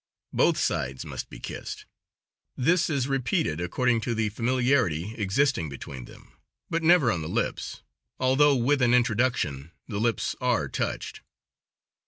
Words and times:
Both 0.33 0.57
sides 0.57 1.05
must 1.05 1.29
be 1.29 1.39
kissed; 1.39 1.85
this 2.57 2.89
is 2.89 3.07
repeated 3.07 3.61
according 3.61 4.01
to 4.01 4.15
the 4.15 4.29
familiarity 4.29 5.13
existing 5.15 5.69
between 5.69 6.05
them, 6.05 6.31
but 6.71 6.81
never 6.81 7.11
on 7.11 7.21
the 7.21 7.29
lips, 7.29 7.83
although 8.19 8.55
with 8.55 8.81
an 8.81 8.95
introduction 8.95 9.69
the 9.87 9.99
lips 10.01 10.35
are 10.41 10.67
touched. 10.67 11.21